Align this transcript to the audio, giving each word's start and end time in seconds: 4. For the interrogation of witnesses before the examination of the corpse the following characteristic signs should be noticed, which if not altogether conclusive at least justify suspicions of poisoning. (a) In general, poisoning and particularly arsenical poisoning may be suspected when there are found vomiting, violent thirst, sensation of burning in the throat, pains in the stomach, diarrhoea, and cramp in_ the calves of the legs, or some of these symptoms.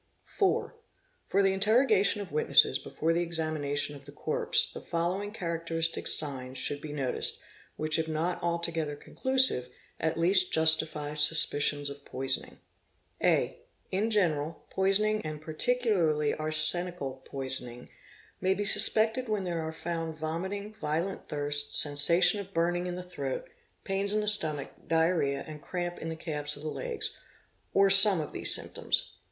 4. 0.23 0.75
For 1.27 1.43
the 1.43 1.53
interrogation 1.53 2.21
of 2.21 2.31
witnesses 2.31 2.79
before 2.79 3.13
the 3.13 3.21
examination 3.21 3.95
of 3.95 4.05
the 4.05 4.11
corpse 4.11 4.65
the 4.65 4.81
following 4.81 5.29
characteristic 5.31 6.07
signs 6.07 6.57
should 6.57 6.81
be 6.81 6.91
noticed, 6.91 7.39
which 7.75 7.99
if 7.99 8.07
not 8.07 8.41
altogether 8.41 8.95
conclusive 8.95 9.69
at 9.99 10.17
least 10.17 10.51
justify 10.51 11.13
suspicions 11.13 11.87
of 11.87 12.03
poisoning. 12.03 12.57
(a) 13.21 13.59
In 13.91 14.09
general, 14.09 14.65
poisoning 14.71 15.21
and 15.23 15.39
particularly 15.39 16.33
arsenical 16.33 17.21
poisoning 17.23 17.87
may 18.41 18.55
be 18.55 18.65
suspected 18.65 19.29
when 19.29 19.43
there 19.43 19.61
are 19.61 19.71
found 19.71 20.15
vomiting, 20.17 20.73
violent 20.73 21.27
thirst, 21.29 21.79
sensation 21.79 22.39
of 22.39 22.55
burning 22.55 22.87
in 22.87 22.95
the 22.95 23.03
throat, 23.03 23.51
pains 23.83 24.13
in 24.13 24.21
the 24.21 24.27
stomach, 24.27 24.71
diarrhoea, 24.87 25.41
and 25.45 25.61
cramp 25.61 25.99
in_ 25.99 26.07
the 26.09 26.15
calves 26.15 26.57
of 26.57 26.63
the 26.63 26.69
legs, 26.69 27.11
or 27.71 27.91
some 27.91 28.19
of 28.19 28.31
these 28.33 28.51
symptoms. 28.51 29.11